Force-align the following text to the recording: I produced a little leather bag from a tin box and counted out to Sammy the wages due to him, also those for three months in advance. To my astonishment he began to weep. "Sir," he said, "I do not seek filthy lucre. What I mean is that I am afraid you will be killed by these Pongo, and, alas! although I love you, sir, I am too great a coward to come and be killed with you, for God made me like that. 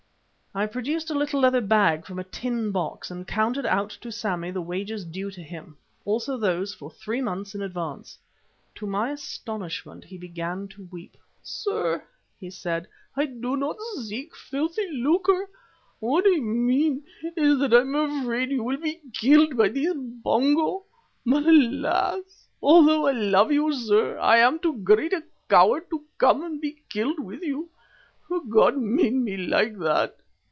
I 0.53 0.65
produced 0.65 1.09
a 1.09 1.13
little 1.13 1.39
leather 1.39 1.61
bag 1.61 2.05
from 2.05 2.19
a 2.19 2.25
tin 2.25 2.71
box 2.73 3.09
and 3.09 3.25
counted 3.25 3.65
out 3.65 3.89
to 3.91 4.11
Sammy 4.11 4.51
the 4.51 4.59
wages 4.59 5.05
due 5.05 5.31
to 5.31 5.41
him, 5.41 5.77
also 6.03 6.35
those 6.35 6.73
for 6.73 6.91
three 6.91 7.21
months 7.21 7.55
in 7.55 7.61
advance. 7.61 8.19
To 8.75 8.85
my 8.85 9.11
astonishment 9.13 10.03
he 10.03 10.17
began 10.17 10.67
to 10.67 10.89
weep. 10.91 11.15
"Sir," 11.41 12.03
he 12.37 12.49
said, 12.49 12.89
"I 13.15 13.27
do 13.27 13.55
not 13.55 13.77
seek 14.01 14.35
filthy 14.35 14.89
lucre. 14.91 15.47
What 16.01 16.25
I 16.27 16.41
mean 16.41 17.03
is 17.37 17.57
that 17.59 17.73
I 17.73 17.79
am 17.79 17.95
afraid 17.95 18.51
you 18.51 18.65
will 18.65 18.75
be 18.81 18.99
killed 19.13 19.55
by 19.55 19.69
these 19.69 19.93
Pongo, 20.21 20.83
and, 21.25 21.45
alas! 21.47 22.49
although 22.61 23.07
I 23.07 23.13
love 23.13 23.53
you, 23.53 23.71
sir, 23.73 24.17
I 24.19 24.39
am 24.39 24.59
too 24.59 24.73
great 24.79 25.13
a 25.13 25.23
coward 25.47 25.89
to 25.91 26.03
come 26.17 26.43
and 26.43 26.59
be 26.59 26.83
killed 26.89 27.19
with 27.21 27.41
you, 27.41 27.69
for 28.27 28.43
God 28.43 28.75
made 28.77 29.13
me 29.13 29.37
like 29.37 29.77
that. 29.79 30.17